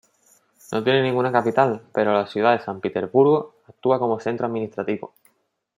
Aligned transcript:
No 0.71 0.83
tiene 0.83 1.03
ninguna 1.03 1.31
capital, 1.31 1.79
pero 1.93 2.11
la 2.11 2.25
ciudad 2.25 2.57
de 2.57 2.65
San 2.65 2.81
Petersburgo 2.81 3.53
actúa 3.67 3.99
como 3.99 4.19
centro 4.19 4.47
administrativo. 4.47 5.13